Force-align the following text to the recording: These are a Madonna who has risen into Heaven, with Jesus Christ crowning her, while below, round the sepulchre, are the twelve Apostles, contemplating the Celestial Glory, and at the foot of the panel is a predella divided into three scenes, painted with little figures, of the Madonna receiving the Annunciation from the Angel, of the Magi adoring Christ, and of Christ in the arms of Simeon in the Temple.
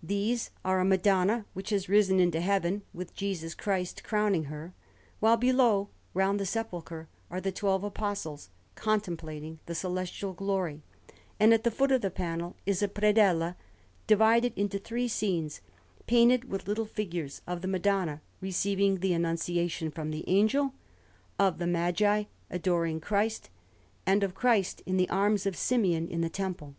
These 0.00 0.50
are 0.64 0.78
a 0.78 0.84
Madonna 0.84 1.44
who 1.54 1.62
has 1.70 1.88
risen 1.88 2.20
into 2.20 2.40
Heaven, 2.40 2.82
with 2.94 3.16
Jesus 3.16 3.52
Christ 3.56 4.04
crowning 4.04 4.44
her, 4.44 4.74
while 5.18 5.36
below, 5.36 5.88
round 6.14 6.38
the 6.38 6.46
sepulchre, 6.46 7.08
are 7.32 7.40
the 7.40 7.50
twelve 7.50 7.82
Apostles, 7.82 8.50
contemplating 8.76 9.58
the 9.66 9.74
Celestial 9.74 10.34
Glory, 10.34 10.84
and 11.40 11.52
at 11.52 11.64
the 11.64 11.72
foot 11.72 11.90
of 11.90 12.00
the 12.00 12.12
panel 12.12 12.54
is 12.64 12.80
a 12.80 12.86
predella 12.86 13.56
divided 14.06 14.52
into 14.56 14.78
three 14.78 15.08
scenes, 15.08 15.60
painted 16.06 16.44
with 16.48 16.68
little 16.68 16.86
figures, 16.86 17.42
of 17.48 17.60
the 17.60 17.66
Madonna 17.66 18.20
receiving 18.40 19.00
the 19.00 19.14
Annunciation 19.14 19.90
from 19.90 20.12
the 20.12 20.22
Angel, 20.28 20.74
of 21.40 21.58
the 21.58 21.66
Magi 21.66 22.22
adoring 22.50 23.00
Christ, 23.00 23.50
and 24.06 24.22
of 24.22 24.32
Christ 24.32 24.80
in 24.86 24.96
the 24.96 25.08
arms 25.10 25.44
of 25.44 25.56
Simeon 25.56 26.06
in 26.06 26.20
the 26.20 26.30
Temple. 26.30 26.76